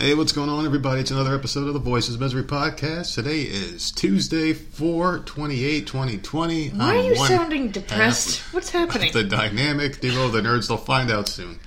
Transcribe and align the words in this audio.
Hey, 0.00 0.14
what's 0.14 0.32
going 0.32 0.48
on, 0.48 0.64
everybody? 0.64 1.02
It's 1.02 1.10
another 1.10 1.34
episode 1.34 1.68
of 1.68 1.74
the 1.74 1.78
Voices 1.80 2.14
of 2.14 2.22
Misery 2.22 2.42
podcast. 2.42 3.14
Today 3.14 3.42
is 3.42 3.90
Tuesday, 3.92 4.54
4 4.54 5.18
28 5.20 5.86
2020. 5.86 6.68
Why 6.70 6.96
are 6.96 7.02
you 7.02 7.16
sounding 7.16 7.70
depressed? 7.70 8.38
What's 8.54 8.70
happening? 8.70 9.12
The 9.12 9.24
dynamic 9.24 10.00
duo 10.00 10.24
of 10.26 10.32
the 10.32 10.40
nerds, 10.40 10.68
they'll 10.68 10.78
find 10.78 11.10
out 11.10 11.28
soon. 11.28 11.58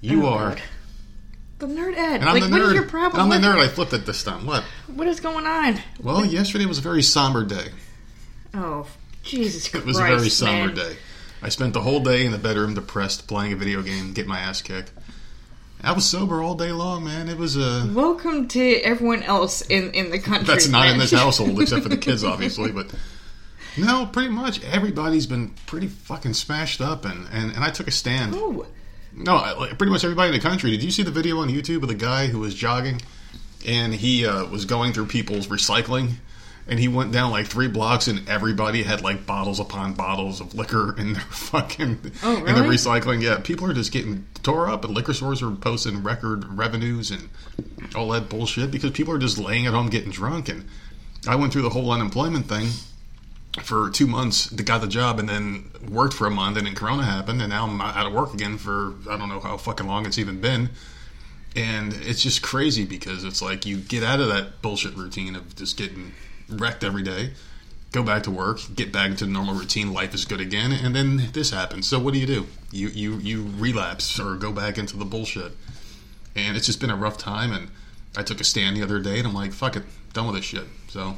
You 0.00 0.24
Oh, 0.24 0.30
are. 0.30 0.56
The 1.58 1.66
nerd 1.66 1.96
Ed. 1.98 2.20
And 2.20 2.24
I'm 2.30 2.40
like, 2.40 2.44
the 2.50 2.56
nerd. 2.56 2.68
is 2.68 2.74
your 2.74 2.82
problem? 2.88 3.20
I'm 3.20 3.28
the 3.42 3.46
What- 3.46 3.56
nerd. 3.58 3.60
I 3.62 3.68
flipped 3.68 3.92
it 3.92 4.06
this 4.06 4.22
time. 4.24 4.46
What? 4.46 4.64
What 4.86 5.06
is 5.06 5.20
going 5.20 5.46
on? 5.46 5.80
Well, 6.02 6.24
yesterday 6.24 6.64
was 6.64 6.78
a 6.78 6.82
very 6.82 7.02
somber 7.02 7.44
day. 7.44 7.68
Oh, 8.54 8.86
Jesus 9.22 9.68
Christ! 9.68 9.84
It 9.84 9.86
was 9.86 9.98
a 9.98 10.02
very 10.02 10.16
man. 10.16 10.30
somber 10.30 10.74
day. 10.74 10.96
I 11.42 11.50
spent 11.50 11.74
the 11.74 11.82
whole 11.82 12.00
day 12.00 12.24
in 12.24 12.32
the 12.32 12.38
bedroom 12.38 12.72
depressed, 12.74 13.28
playing 13.28 13.52
a 13.52 13.56
video 13.56 13.82
game, 13.82 14.14
getting 14.14 14.30
my 14.30 14.40
ass 14.40 14.62
kicked. 14.62 14.92
I 15.84 15.92
was 15.92 16.08
sober 16.08 16.42
all 16.42 16.54
day 16.54 16.72
long, 16.72 17.04
man. 17.04 17.28
It 17.28 17.36
was 17.36 17.56
a. 17.56 17.86
Welcome 17.92 18.48
to 18.48 18.76
everyone 18.80 19.22
else 19.22 19.60
in 19.60 19.90
in 19.90 20.10
the 20.10 20.18
country. 20.18 20.46
That's 20.46 20.68
not 20.68 20.88
in 20.88 20.98
this 20.98 21.12
household, 21.12 21.60
except 21.60 21.82
for 21.82 21.90
the 21.90 21.98
kids, 21.98 22.24
obviously. 22.24 22.72
But 22.72 22.94
no, 23.76 24.06
pretty 24.06 24.30
much 24.30 24.64
everybody's 24.64 25.26
been 25.26 25.50
pretty 25.66 25.88
fucking 25.88 26.34
smashed 26.34 26.80
up, 26.80 27.04
and 27.04 27.28
and, 27.32 27.52
and 27.52 27.62
I 27.62 27.70
took 27.70 27.86
a 27.86 27.90
stand. 27.90 28.32
No, 29.16 29.68
pretty 29.76 29.92
much 29.92 30.04
everybody 30.04 30.28
in 30.28 30.34
the 30.34 30.40
country. 30.40 30.70
Did 30.70 30.82
you 30.82 30.90
see 30.90 31.02
the 31.02 31.10
video 31.10 31.38
on 31.38 31.48
YouTube 31.48 31.82
of 31.82 31.88
the 31.88 31.94
guy 31.94 32.28
who 32.28 32.38
was 32.40 32.54
jogging, 32.54 33.00
and 33.66 33.94
he 33.94 34.26
uh, 34.26 34.46
was 34.46 34.64
going 34.64 34.92
through 34.92 35.06
people's 35.06 35.48
recycling, 35.48 36.14
and 36.66 36.78
he 36.78 36.88
went 36.88 37.12
down 37.12 37.30
like 37.30 37.46
three 37.46 37.68
blocks, 37.68 38.06
and 38.08 38.28
everybody 38.28 38.82
had 38.82 39.02
like 39.02 39.26
bottles 39.26 39.60
upon 39.60 39.94
bottles 39.94 40.40
of 40.40 40.54
liquor 40.54 40.94
in 40.98 41.12
their 41.14 41.22
fucking 41.22 42.12
Oh, 42.22 42.44
in 42.44 42.54
the 42.54 42.62
really? 42.62 42.76
recycling. 42.76 43.22
Yeah, 43.22 43.38
people 43.38 43.68
are 43.70 43.74
just 43.74 43.92
getting 43.92 44.26
tore 44.42 44.68
up, 44.68 44.84
and 44.84 44.94
liquor 44.94 45.14
stores 45.14 45.42
are 45.42 45.50
posting 45.50 46.02
record 46.02 46.44
revenues 46.56 47.10
and 47.10 47.28
all 47.94 48.08
that 48.10 48.28
bullshit 48.28 48.70
because 48.70 48.90
people 48.92 49.12
are 49.14 49.18
just 49.18 49.38
laying 49.38 49.66
at 49.66 49.72
home 49.74 49.88
getting 49.88 50.10
drunk. 50.10 50.48
And 50.48 50.66
I 51.26 51.36
went 51.36 51.52
through 51.52 51.62
the 51.62 51.70
whole 51.70 51.90
unemployment 51.90 52.46
thing 52.46 52.68
for 53.62 53.88
two 53.90 54.06
months, 54.06 54.50
got 54.50 54.80
the 54.80 54.88
job, 54.88 55.18
and 55.20 55.28
then 55.28 55.70
worked 55.88 56.12
for 56.14 56.26
a 56.26 56.30
month, 56.30 56.56
and 56.56 56.66
then 56.66 56.74
Corona 56.74 57.04
happened, 57.04 57.40
and 57.40 57.50
now 57.50 57.66
I'm 57.66 57.80
out 57.80 58.06
of 58.06 58.12
work 58.12 58.34
again 58.34 58.58
for 58.58 58.94
I 59.08 59.16
don't 59.16 59.28
know 59.28 59.40
how 59.40 59.56
fucking 59.56 59.86
long 59.86 60.06
it's 60.06 60.18
even 60.18 60.40
been. 60.40 60.70
And 61.56 61.92
it's 61.92 62.20
just 62.20 62.42
crazy 62.42 62.84
because 62.84 63.22
it's 63.22 63.40
like 63.40 63.64
you 63.64 63.76
get 63.76 64.02
out 64.02 64.18
of 64.18 64.26
that 64.26 64.60
bullshit 64.60 64.96
routine 64.96 65.36
of 65.36 65.54
just 65.54 65.76
getting 65.76 66.12
wrecked 66.48 66.84
every 66.84 67.02
day, 67.02 67.32
go 67.92 68.02
back 68.02 68.22
to 68.24 68.30
work, 68.30 68.60
get 68.74 68.92
back 68.92 69.10
into 69.10 69.24
the 69.24 69.30
normal 69.30 69.54
routine, 69.54 69.92
life 69.92 70.14
is 70.14 70.24
good 70.24 70.40
again, 70.40 70.72
and 70.72 70.94
then 70.94 71.30
this 71.32 71.50
happens. 71.50 71.88
So 71.88 71.98
what 71.98 72.14
do 72.14 72.20
you 72.20 72.26
do? 72.26 72.46
You 72.70 72.88
you 72.88 73.16
you 73.18 73.46
relapse 73.56 74.18
or 74.18 74.36
go 74.36 74.52
back 74.52 74.78
into 74.78 74.96
the 74.96 75.04
bullshit. 75.04 75.52
And 76.36 76.56
it's 76.56 76.66
just 76.66 76.80
been 76.80 76.90
a 76.90 76.96
rough 76.96 77.16
time, 77.16 77.52
and 77.52 77.68
I 78.16 78.24
took 78.24 78.40
a 78.40 78.44
stand 78.44 78.76
the 78.76 78.82
other 78.82 78.98
day, 78.98 79.18
and 79.18 79.28
I'm 79.28 79.34
like, 79.34 79.52
fuck 79.52 79.76
it, 79.76 79.84
done 80.12 80.26
with 80.26 80.34
this 80.34 80.44
shit. 80.44 80.64
So 80.88 81.16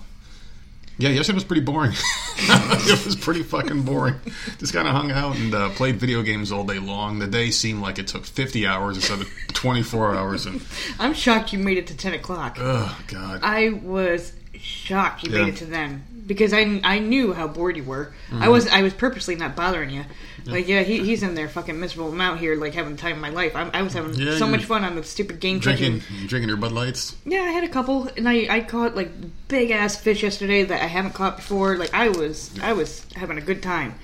yeah, 0.99 1.11
yesterday 1.11 1.35
was 1.35 1.45
pretty 1.45 1.63
boring. 1.63 1.93
it 2.39 3.05
was 3.05 3.17
pretty 3.17 3.43
fucking 3.43 3.83
boring. 3.83 4.15
Just 4.59 4.73
kind 4.73 4.89
of 4.89 4.95
hung 4.95 5.11
out 5.11 5.37
and 5.37 5.55
uh, 5.55 5.69
played 5.71 5.97
video 5.97 6.23
games 6.23 6.51
all 6.51 6.65
day 6.65 6.79
long. 6.79 7.19
The 7.19 7.27
day 7.27 7.51
seemed 7.51 7.83
like 7.83 7.99
it 7.99 8.07
took 8.07 8.25
50 8.25 8.67
hours 8.67 8.97
instead 8.97 9.21
of 9.21 9.29
24 9.49 10.15
hours. 10.15 10.47
And 10.47 10.63
I'm 10.99 11.13
shocked 11.13 11.53
you 11.53 11.59
made 11.59 11.77
it 11.77 11.87
to 11.89 11.97
ten 11.97 12.15
o'clock. 12.15 12.57
oh 12.59 12.99
god, 13.09 13.41
I 13.43 13.71
was 13.71 14.33
shocked 14.61 15.25
you 15.25 15.33
Yeah. 15.33 15.45
made 15.45 15.55
it 15.55 15.57
to 15.59 15.65
then 15.67 16.05
because 16.27 16.53
I 16.53 16.81
I 16.85 16.99
knew 16.99 17.33
how 17.33 17.47
bored 17.49 17.77
you 17.77 17.85
were. 17.85 18.13
Mm-hmm. 18.31 18.43
I 18.43 18.49
was 18.49 18.67
I 18.69 18.83
was 18.83 18.95
purposely 18.95 19.37
not 19.37 19.55
bothering 19.57 19.91
you. 19.91 20.05
Like 20.45 20.69
yeah, 20.69 20.83
he, 20.83 21.03
he's 21.05 21.25
in 21.25 21.35
there 21.35 21.49
fucking 21.49 21.79
miserable. 21.81 22.13
I'm 22.13 22.21
out 22.21 22.39
here 22.39 22.55
like 22.55 22.73
having 22.75 22.95
the 22.95 23.01
time 23.03 23.13
of 23.17 23.19
my 23.21 23.31
life. 23.31 23.57
I, 23.57 23.69
I 23.75 23.83
was 23.83 23.95
having 23.95 24.15
Yeah, 24.15 24.37
so 24.39 24.47
much 24.47 24.65
fun 24.65 24.85
on 24.85 24.95
the 24.95 25.03
stupid 25.03 25.41
game 25.41 25.59
drinking 25.59 26.01
catching. 26.03 26.27
drinking 26.29 26.49
your 26.49 26.57
Bud 26.57 26.71
Lights. 26.73 27.17
Yeah, 27.25 27.41
I 27.41 27.51
had 27.51 27.65
a 27.65 27.69
couple, 27.69 28.09
and 28.17 28.29
I, 28.29 28.47
I 28.49 28.61
caught 28.61 28.95
like 28.95 29.11
big 29.49 29.73
ass 29.73 29.97
fish 29.97 30.23
yesterday 30.23 30.63
that 30.63 30.81
I 30.83 30.87
haven't 30.87 31.15
caught 31.15 31.37
before. 31.37 31.77
Like 31.77 31.93
I 31.93 32.11
was 32.11 32.53
I 32.63 32.75
was 32.75 33.05
having 33.17 33.39
a 33.39 33.41
good 33.41 33.61
time. 33.63 33.95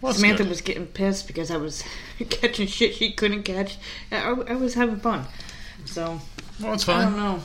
Well, 0.00 0.14
Samantha 0.14 0.44
good. 0.44 0.48
was 0.48 0.62
getting 0.62 0.86
pissed 0.86 1.26
because 1.26 1.50
I 1.50 1.58
was 1.58 1.84
catching 2.30 2.66
shit 2.66 2.94
she 2.94 3.12
couldn't 3.12 3.42
catch. 3.42 3.76
I, 4.10 4.22
I 4.30 4.54
was 4.54 4.72
having 4.72 4.96
fun. 5.00 5.26
So 5.84 6.18
Well, 6.62 6.72
it's 6.72 6.88
I 6.88 7.02
don't 7.04 7.16
know. 7.16 7.40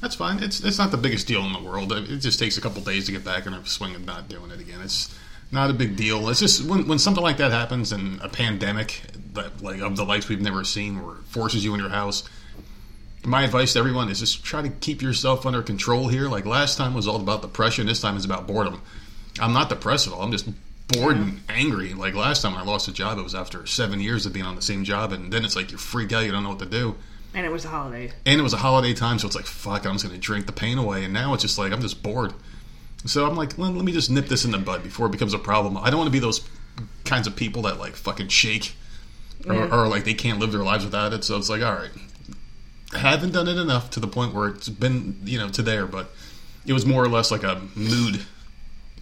That's 0.00 0.14
fine. 0.14 0.42
It's 0.42 0.60
it's 0.60 0.78
not 0.78 0.90
the 0.90 0.96
biggest 0.96 1.26
deal 1.26 1.44
in 1.44 1.52
the 1.52 1.62
world. 1.62 1.92
It 1.92 2.18
just 2.18 2.38
takes 2.38 2.56
a 2.56 2.60
couple 2.60 2.82
days 2.82 3.06
to 3.06 3.12
get 3.12 3.24
back 3.24 3.46
in 3.46 3.52
a 3.52 3.64
swing 3.66 3.94
of 3.94 4.04
not 4.04 4.28
doing 4.28 4.50
it 4.50 4.60
again. 4.60 4.80
It's 4.80 5.14
not 5.50 5.70
a 5.70 5.74
big 5.74 5.96
deal. 5.96 6.28
It's 6.28 6.40
just 6.40 6.64
when 6.64 6.86
when 6.86 6.98
something 6.98 7.22
like 7.22 7.38
that 7.38 7.50
happens 7.50 7.90
and 7.90 8.20
a 8.20 8.28
pandemic 8.28 9.02
that 9.32 9.60
like 9.60 9.80
of 9.80 9.96
the 9.96 10.04
likes 10.04 10.28
we've 10.28 10.40
never 10.40 10.62
seen 10.62 10.98
or 10.98 11.16
forces 11.26 11.64
you 11.64 11.74
in 11.74 11.80
your 11.80 11.88
house. 11.88 12.28
My 13.24 13.42
advice 13.42 13.72
to 13.72 13.80
everyone 13.80 14.08
is 14.08 14.20
just 14.20 14.44
try 14.44 14.62
to 14.62 14.68
keep 14.68 15.02
yourself 15.02 15.44
under 15.44 15.62
control 15.62 16.06
here. 16.08 16.28
Like 16.28 16.46
last 16.46 16.78
time 16.78 16.94
was 16.94 17.08
all 17.08 17.16
about 17.16 17.42
depression. 17.42 17.86
This 17.86 18.00
time 18.00 18.16
is 18.16 18.24
about 18.24 18.46
boredom. 18.46 18.80
I'm 19.40 19.52
not 19.52 19.68
depressed 19.68 20.06
at 20.06 20.12
all. 20.12 20.22
I'm 20.22 20.30
just 20.30 20.48
bored 20.86 21.16
and 21.16 21.40
angry. 21.48 21.92
Like 21.94 22.14
last 22.14 22.42
time 22.42 22.54
I 22.54 22.62
lost 22.62 22.86
a 22.86 22.92
job, 22.92 23.18
it 23.18 23.22
was 23.22 23.34
after 23.34 23.66
seven 23.66 24.00
years 24.00 24.26
of 24.26 24.32
being 24.32 24.46
on 24.46 24.54
the 24.54 24.62
same 24.62 24.84
job, 24.84 25.12
and 25.12 25.32
then 25.32 25.44
it's 25.44 25.56
like 25.56 25.72
you're 25.72 25.78
freaked 25.78 26.12
out. 26.12 26.24
You 26.24 26.30
don't 26.30 26.44
know 26.44 26.50
what 26.50 26.60
to 26.60 26.66
do 26.66 26.94
And 27.34 27.44
it 27.44 27.50
was 27.52 27.64
a 27.64 27.68
holiday. 27.68 28.10
and 28.26 28.40
it 28.40 28.42
was 28.42 28.52
a 28.54 28.56
holiday 28.58 28.94
time, 28.94 29.18
so 29.18 29.26
it's 29.26 29.36
like 29.36 29.44
fuck, 29.46 29.86
I'm 29.86 29.92
just 29.94 30.04
gonna 30.04 30.18
drink 30.18 30.46
the 30.46 30.52
pain 30.52 30.78
away. 30.78 31.04
And 31.04 31.12
now 31.12 31.34
it's 31.34 31.42
just 31.42 31.58
like 31.58 31.72
I'm 31.72 31.80
just 31.80 32.02
bored. 32.02 32.32
So 33.04 33.26
I'm 33.28 33.36
like, 33.36 33.56
let, 33.58 33.72
let 33.74 33.84
me 33.84 33.92
just 33.92 34.10
nip 34.10 34.26
this 34.26 34.44
in 34.44 34.50
the 34.50 34.58
bud 34.58 34.82
before 34.82 35.06
it 35.06 35.12
becomes 35.12 35.32
a 35.34 35.38
problem. 35.38 35.76
I 35.76 35.88
don't 35.90 35.98
want 35.98 36.08
to 36.08 36.12
be 36.12 36.18
those 36.18 36.40
kinds 37.04 37.26
of 37.26 37.36
people 37.36 37.62
that 37.62 37.78
like 37.78 37.94
fucking 37.94 38.28
shake, 38.28 38.74
or, 39.46 39.54
Yeah. 39.54 39.68
or 39.74 39.88
like 39.88 40.04
they 40.04 40.14
can't 40.14 40.38
live 40.40 40.50
their 40.52 40.64
lives 40.64 40.84
without 40.84 41.12
it. 41.12 41.22
So 41.22 41.36
it's 41.36 41.48
like, 41.48 41.62
all 41.62 41.74
right, 41.74 41.90
I 42.94 42.98
haven't 42.98 43.32
done 43.32 43.46
it 43.46 43.56
enough 43.56 43.90
to 43.90 44.00
the 44.00 44.08
point 44.08 44.34
where 44.34 44.48
it's 44.48 44.68
been 44.68 45.20
you 45.24 45.38
know 45.38 45.48
to 45.50 45.62
there, 45.62 45.86
but 45.86 46.10
it 46.66 46.72
was 46.72 46.84
more 46.86 47.02
or 47.04 47.08
less 47.08 47.30
like 47.30 47.44
a 47.44 47.60
mood 47.76 48.22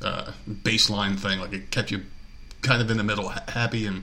uh, 0.03 0.33
baseline 0.49 1.19
thing. 1.19 1.39
Like 1.41 1.53
it 1.55 1.71
kept 1.71 1.91
you 1.91 2.03
kind 2.63 2.83
of 2.83 2.91
in 2.91 2.97
the 2.99 3.05
middle, 3.05 3.29
ha- 3.31 3.45
happy 3.49 3.87
and 3.87 4.03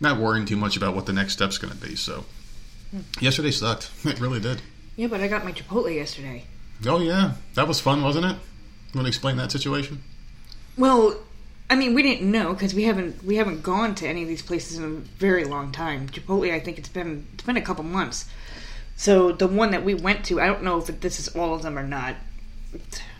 not 0.00 0.18
worrying 0.18 0.46
too 0.46 0.56
much 0.56 0.76
about 0.76 0.94
what 0.94 1.04
the 1.06 1.12
next 1.12 1.34
step's 1.34 1.58
going 1.58 1.72
to 1.72 1.78
be. 1.86 1.96
So 1.96 2.24
yesterday 3.20 3.50
sucked. 3.50 3.90
It 4.04 4.20
really 4.20 4.40
did. 4.40 4.62
Yeah, 4.96 5.08
but 5.08 5.20
I 5.20 5.28
got 5.28 5.44
my 5.44 5.52
Chipotle 5.52 5.94
yesterday. 5.94 6.44
Oh 6.86 7.00
yeah, 7.00 7.32
that 7.54 7.66
was 7.66 7.80
fun, 7.80 8.02
wasn't 8.02 8.26
it? 8.26 8.36
You 8.92 8.98
want 8.98 9.06
to 9.06 9.08
explain 9.08 9.36
that 9.38 9.50
situation? 9.50 10.02
Well, 10.76 11.16
I 11.70 11.76
mean, 11.76 11.94
we 11.94 12.02
didn't 12.02 12.30
know 12.30 12.52
because 12.52 12.74
we 12.74 12.84
haven't 12.84 13.24
we 13.24 13.36
haven't 13.36 13.62
gone 13.62 13.94
to 13.96 14.06
any 14.08 14.22
of 14.22 14.28
these 14.28 14.42
places 14.42 14.78
in 14.78 14.84
a 14.84 14.88
very 15.18 15.44
long 15.44 15.72
time. 15.72 16.08
Chipotle, 16.08 16.52
I 16.52 16.60
think 16.60 16.78
it's 16.78 16.88
been 16.88 17.26
it's 17.34 17.44
been 17.44 17.56
a 17.56 17.62
couple 17.62 17.84
months. 17.84 18.26
So 18.96 19.32
the 19.32 19.48
one 19.48 19.72
that 19.72 19.84
we 19.84 19.94
went 19.94 20.24
to, 20.26 20.40
I 20.40 20.46
don't 20.46 20.62
know 20.62 20.78
if 20.78 20.88
it, 20.88 21.00
this 21.00 21.18
is 21.18 21.28
all 21.28 21.54
of 21.54 21.62
them 21.62 21.78
or 21.78 21.82
not. 21.82 22.14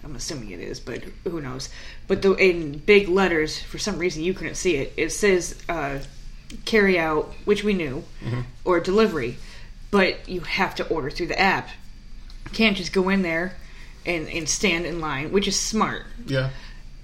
I'm 0.05 0.15
assuming 0.15 0.51
it 0.51 0.61
is, 0.61 0.79
but 0.79 1.03
who 1.25 1.41
knows? 1.41 1.69
But 2.07 2.23
the, 2.23 2.35
in 2.35 2.79
big 2.79 3.09
letters, 3.09 3.59
for 3.59 3.79
some 3.79 3.99
reason 3.99 4.23
you 4.23 4.35
couldn't 4.35 4.57
see 4.57 4.77
it. 4.77 4.93
It 4.97 5.11
says 5.11 5.61
uh, 5.69 6.01
carry 6.65 6.99
out, 6.99 7.33
which 7.45 7.65
we 7.65 7.75
knew, 7.75 8.05
or 8.65 8.81
delivery, 8.81 9.37
but 9.95 10.29
you 10.29 10.41
have 10.41 10.75
to 10.75 10.89
order 10.89 11.09
through 11.09 11.29
the 11.29 11.39
app. 11.39 11.69
You 12.47 12.51
can't 12.51 12.77
just 12.77 12.93
go 12.93 13.11
in 13.11 13.23
there 13.23 13.55
and, 14.05 14.29
and 14.29 14.49
stand 14.49 14.87
in 14.87 15.01
line, 15.01 15.31
which 15.31 15.47
is 15.47 15.57
smart. 15.57 16.03
Yeah. 16.27 16.51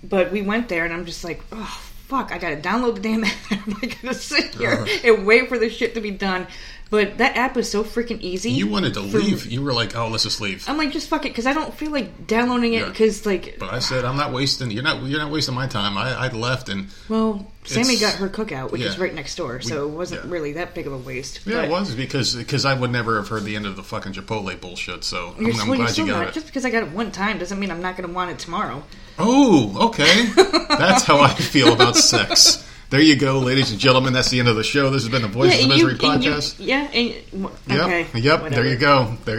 But 0.02 0.32
we 0.32 0.42
went 0.42 0.68
there, 0.68 0.84
and 0.84 0.92
I'm 0.92 1.06
just 1.06 1.22
like, 1.22 1.40
oh 1.52 1.89
fuck! 2.10 2.32
I 2.32 2.38
gotta 2.38 2.56
download 2.56 2.96
the 2.96 3.00
damn 3.00 3.24
app. 3.24 3.66
Like 3.82 4.02
gonna 4.02 4.12
sit 4.14 4.54
here 4.56 4.70
Uh. 4.72 4.86
and 5.04 5.26
wait 5.26 5.48
for 5.48 5.58
this 5.58 5.72
shit 5.72 5.94
to 5.94 6.00
be 6.00 6.10
done. 6.10 6.46
But 6.90 7.18
that 7.18 7.36
app 7.36 7.56
is 7.56 7.70
so 7.70 7.84
freaking 7.84 8.20
easy. 8.20 8.50
You 8.50 8.66
wanted 8.66 8.94
to 8.94 9.02
for- 9.04 9.18
leave. 9.18 9.46
You 9.46 9.62
were 9.62 9.72
like, 9.72 9.94
"Oh, 9.94 10.08
let's 10.08 10.24
just 10.24 10.40
leave." 10.40 10.68
I'm 10.68 10.76
like, 10.76 10.90
just 10.90 11.08
fuck 11.08 11.24
it, 11.24 11.28
because 11.28 11.46
I 11.46 11.52
don't 11.52 11.72
feel 11.72 11.92
like 11.92 12.26
downloading 12.26 12.74
it. 12.74 12.80
Yeah. 12.80 12.88
Because 12.88 13.24
like, 13.24 13.58
But 13.60 13.72
I 13.72 13.78
said, 13.78 14.04
"I'm 14.04 14.16
not 14.16 14.32
wasting. 14.32 14.72
You're 14.72 14.82
not. 14.82 15.00
You're 15.04 15.20
not 15.20 15.30
wasting 15.30 15.54
my 15.54 15.68
time." 15.68 15.96
I, 15.96 16.14
I 16.26 16.28
left, 16.32 16.68
and 16.68 16.88
well, 17.08 17.46
Sammy 17.62 17.94
It's- 17.94 18.00
got 18.00 18.14
her 18.18 18.28
cookout, 18.28 18.72
which 18.72 18.82
is 18.82 18.96
yeah. 18.96 19.02
right 19.04 19.14
next 19.14 19.36
door, 19.36 19.60
so 19.60 19.86
it 19.86 19.90
wasn't 19.92 20.24
yeah. 20.24 20.30
really 20.32 20.54
that 20.54 20.74
big 20.74 20.88
of 20.88 20.92
a 20.92 20.98
waste. 20.98 21.46
yeah, 21.46 21.58
But 21.60 21.64
it 21.66 21.70
was 21.70 21.94
because 21.94 22.34
because 22.34 22.64
I 22.64 22.74
would 22.74 22.90
never 22.90 23.18
have 23.18 23.28
heard 23.28 23.44
the 23.44 23.54
end 23.54 23.66
of 23.66 23.76
the 23.76 23.84
fucking 23.84 24.14
Chipotle 24.14 24.60
bullshit. 24.60 25.04
So 25.04 25.32
I'm, 25.38 25.46
You're, 25.46 25.52
I'm 25.52 25.58
well, 25.58 25.66
you're 25.68 25.76
glad 25.76 25.90
still 25.90 26.06
you 26.08 26.12
got 26.12 26.18
not. 26.22 26.28
it. 26.30 26.34
Just 26.34 26.46
because 26.46 26.64
I 26.64 26.70
got 26.70 26.82
it 26.82 26.90
one 26.90 27.12
time 27.12 27.38
doesn't 27.38 27.60
mean 27.60 27.70
I'm 27.70 27.82
not 27.82 27.96
gonna 27.96 28.12
want 28.12 28.32
it 28.32 28.40
tomorrow. 28.40 28.82
Oh, 29.16 29.88
okay. 29.90 30.26
That's 30.68 31.04
how 31.04 31.20
I 31.20 31.28
feel 31.34 31.72
about 31.72 31.96
sex. 31.96 32.66
There 32.90 33.00
you 33.00 33.14
go, 33.14 33.38
ladies 33.38 33.70
and 33.70 33.78
gentlemen. 33.78 34.12
That's 34.12 34.30
the 34.30 34.40
end 34.40 34.48
of 34.48 34.56
the 34.56 34.64
show. 34.64 34.90
This 34.90 35.02
has 35.04 35.10
been 35.10 35.22
the 35.22 35.28
Voices 35.28 35.64
of 35.64 35.70
and 35.70 35.70
Misery 35.70 35.92
and 35.92 36.00
podcast. 36.00 36.56
yeah, 36.58 36.88
and, 36.92 37.14
Yep. 37.32 37.52
okay, 37.70 38.00
Yep. 38.00 38.12
There 38.14 38.38
whatever. 38.42 38.68
you 38.68 38.76
go. 38.76 39.04
There 39.04 39.16